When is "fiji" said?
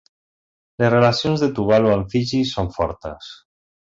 2.15-2.41